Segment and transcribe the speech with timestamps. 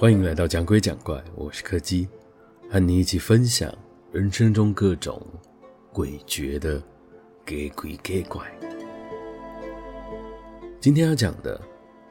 [0.00, 2.06] 欢迎来到讲鬼讲怪，我是柯基，
[2.70, 3.76] 和你一起分享
[4.12, 5.20] 人生中各种
[5.92, 6.80] 诡谲的
[7.44, 8.46] 给鬼给怪。
[10.78, 11.60] 今天要讲的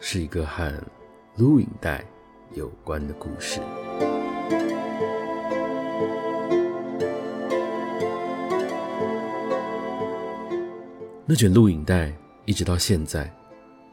[0.02, 0.70] 是一个和
[1.38, 2.04] 录影带
[2.55, 3.62] 有关的故事。
[11.26, 12.13] 那卷录影带
[12.44, 13.34] 一直到现在，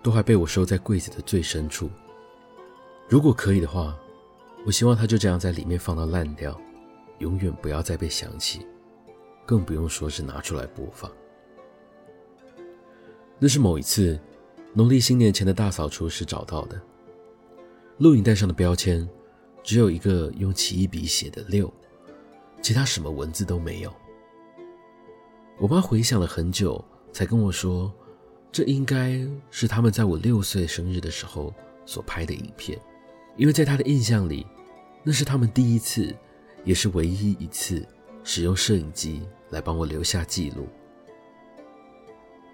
[0.02, 1.88] 都还被我收在柜子的最深处。
[3.08, 3.96] 如果可以的话，
[4.66, 6.58] 我希望它就这样在里面放到烂掉，
[7.18, 8.66] 永远不要再被想起，
[9.44, 11.10] 更不用说是拿出来播放。
[13.38, 14.18] 那是某一次
[14.72, 16.80] 农历新年前的大扫除时找到的。
[17.98, 19.08] 录影带上的标签
[19.62, 21.72] 只有一个用奇异笔写的六，
[22.62, 23.92] 其他什么文字都没有。
[25.58, 27.92] 我妈回想了很久，才跟我说，
[28.50, 32.80] 这应该是他们在我六岁生日的时候所拍的影片。
[33.36, 34.46] 因为在他的印象里，
[35.02, 36.14] 那是他们第一次，
[36.62, 37.84] 也是唯一一次
[38.22, 40.68] 使用摄影机来帮我留下记录。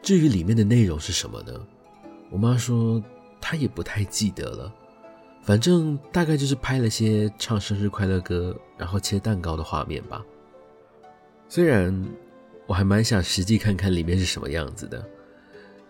[0.03, 1.53] 至于里面的内容是什么呢？
[2.31, 3.03] 我妈说
[3.41, 4.75] 她也不太记得了，
[5.43, 10.25] 反正大概就是拍了些唱生日快乐歌，然后切蛋糕的画面吧。
[11.49, 11.95] 虽然
[12.67, 15.07] 我还蛮想实际看看里面是什么样子的，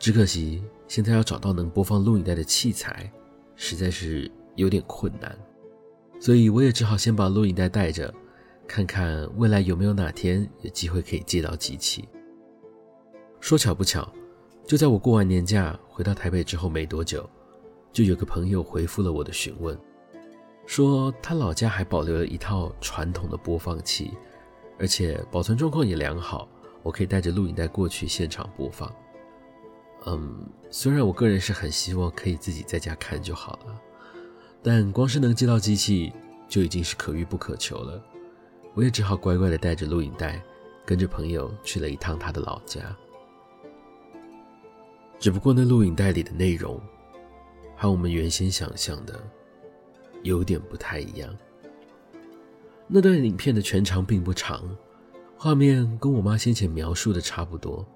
[0.00, 3.08] 只可惜现在要找到能播放录影带的器材，
[3.54, 4.28] 实在是。
[4.60, 5.34] 有点困难，
[6.20, 8.12] 所以我也只好先把录影带带着，
[8.68, 12.06] 看看未来有没有哪天有机会可以借到机器。
[13.40, 14.06] 说巧不巧，
[14.66, 17.26] 就在我过完年假回到台北之后没多久，
[17.90, 19.74] 就有个朋友回复了我的询问，
[20.66, 24.12] 说他老家还保留了一套传统的播放器，
[24.78, 26.46] 而且保存状况也良好，
[26.82, 28.94] 我可以带着录影带过去现场播放。
[30.04, 33.80] 嗯，虽然我个人是很希望可以自己在家看就好了。
[34.62, 36.12] 但光是能接到机器
[36.46, 38.02] 就已经是可遇不可求了，
[38.74, 40.42] 我也只好乖乖地带着录影带，
[40.84, 42.80] 跟着朋友去了一趟他的老家。
[45.18, 46.78] 只不过那录影带里的内容，
[47.76, 49.18] 和我们原先想象的
[50.22, 51.34] 有点不太一样。
[52.86, 54.62] 那段影片的全长并不长，
[55.38, 57.86] 画面跟我妈先前描述的差不多，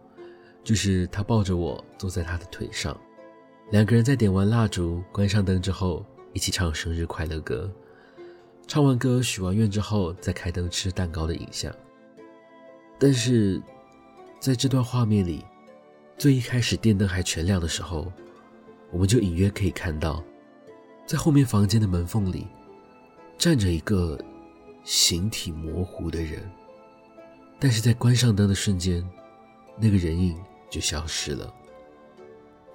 [0.63, 2.99] 就是她抱着我坐在她的腿上，
[3.71, 6.03] 两个人在点完蜡烛、关上灯之后。
[6.35, 7.71] 一起唱生日快乐歌，
[8.67, 11.73] 唱完歌许完愿之后，再开灯吃蛋糕的影像。
[12.99, 13.63] 但是，
[14.41, 15.45] 在这段画面里，
[16.19, 18.13] 最一开始电灯还全亮的时候，
[18.91, 20.25] 我们就隐约可以看到，
[21.07, 22.49] 在后面房间的门缝里，
[23.39, 24.19] 站着一个
[24.83, 26.43] 形体模糊的人。
[27.61, 29.09] 但是在关上灯的瞬间，
[29.79, 30.37] 那个人影
[30.69, 31.55] 就消失了。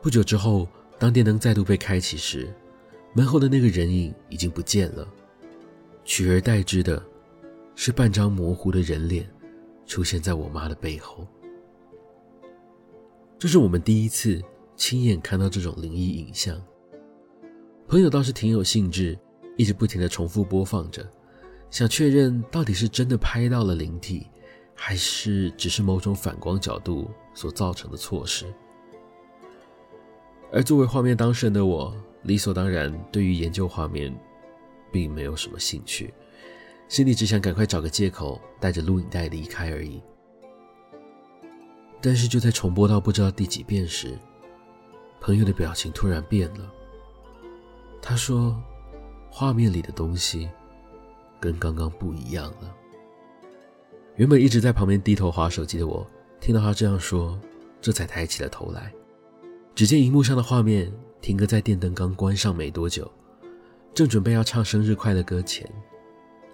[0.02, 0.66] 不久之后，
[0.98, 2.54] 当电灯再度被开启时，
[3.14, 5.08] 门后的那个人影已经不见了，
[6.04, 7.02] 取而代之的
[7.76, 9.30] 是半张模糊的人脸
[9.86, 11.28] 出现在我妈的背后。
[13.38, 14.42] 这是我们第一次
[14.76, 16.62] 亲眼看到这种灵异影像。
[17.88, 19.18] 朋友倒是挺有兴致，
[19.58, 21.10] 一直不停的重复播放着，
[21.72, 24.28] 想确认到底是真的拍到了灵体，
[24.76, 28.46] 还是只是某种反光角度所造成的错视。
[30.52, 31.96] 而作为画面当事人的我，
[32.30, 34.16] 理所当然，对于研究画面，
[34.92, 36.14] 并没有什么兴趣，
[36.88, 40.00] 心里只想赶快找个借口，带着录影带离开而已。
[42.00, 44.16] 但是就在重播到不知道第几遍时，
[45.20, 46.72] 朋友的表情突然变了。
[48.00, 48.56] 他说
[49.32, 50.48] ：“画面里的东西
[51.40, 52.76] 跟刚刚不一样了。”
[54.18, 56.08] 原本一直在旁边低头划手机的我，
[56.40, 57.40] 听到他这样说，
[57.82, 58.94] 这才抬起了头来，
[59.74, 60.94] 只见荧幕上的画面。
[61.22, 63.10] 婷哥在电灯刚关上没多久，
[63.94, 65.70] 正准备要唱生日快乐歌前，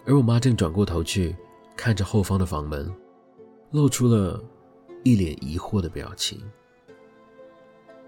[0.06, 1.36] 而我妈正转过头去
[1.76, 2.94] 看着后方的房门，
[3.72, 4.44] 露出了
[5.04, 6.42] 一脸疑惑的表情。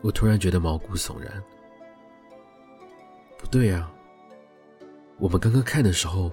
[0.02, 1.44] 我突然觉得毛骨悚然。
[3.38, 3.92] 不对啊，
[5.20, 6.32] 我们刚刚看的时候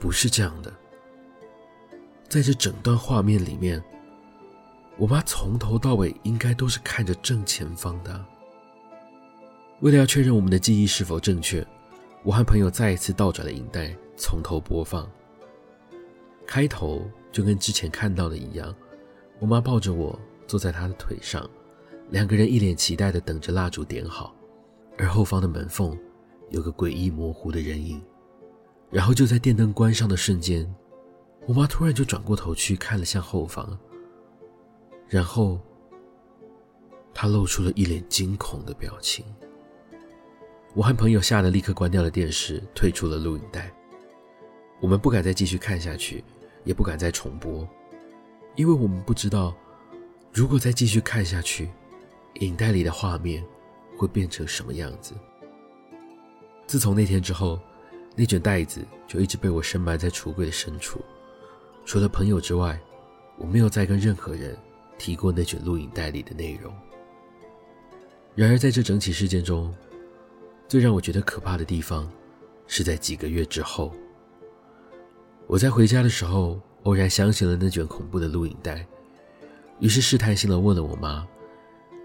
[0.00, 0.72] 不是这样的。
[2.28, 3.82] 在这整段画面里面，
[4.96, 8.24] 我妈从头到尾应该都是看着正前方的。
[9.80, 11.64] 为了要确认我们的记忆是否正确，
[12.24, 15.08] 我和朋友再一次倒转了影带，从头播放。
[16.44, 18.74] 开头就跟之前看到的一样，
[19.38, 21.48] 我妈抱着我坐在她的腿上，
[22.10, 24.34] 两个人一脸期待地等着蜡烛点好，
[24.96, 25.96] 而后方的门缝
[26.50, 28.02] 有个诡异模糊的人影。
[28.90, 30.68] 然后就在电灯关上的瞬间，
[31.46, 33.78] 我妈突然就转过头去看了向后方，
[35.06, 35.60] 然后
[37.14, 39.24] 她露出了一脸惊恐的表情。
[40.74, 43.72] 我和朋友吓得立刻关掉了电视，退出了录影带。
[44.80, 46.22] 我们不敢再继续看下去，
[46.62, 47.66] 也不敢再重播，
[48.54, 49.56] 因为我们不知道，
[50.32, 51.68] 如果再继续看下去，
[52.34, 53.44] 影带里的画面
[53.96, 55.14] 会变成什么样子。
[56.66, 57.58] 自从那天之后，
[58.14, 61.00] 那卷带子就一直被我深埋在橱柜的深处，
[61.84, 62.78] 除了朋友之外，
[63.36, 64.56] 我没有再跟任何人
[64.98, 66.72] 提过那卷录影带里的内容。
[68.34, 69.74] 然而，在这整起事件中，
[70.68, 72.06] 最让我觉得可怕的地方，
[72.66, 73.90] 是在几个月之后，
[75.46, 78.86] 我在回家的时候偶然想起了那卷恐怖的录影带，
[79.80, 81.26] 于是试探性的问了我妈，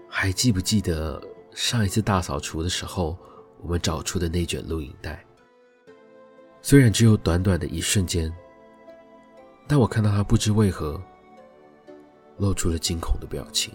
[0.08, 1.22] 还记不记得
[1.52, 3.18] 上一次大扫除的时候
[3.60, 5.22] 我们找出的那卷录影带？
[6.62, 8.34] 虽然只有短短的一瞬间，
[9.68, 10.98] 但我看到他不知为何
[12.38, 13.74] 露出了惊恐的表情。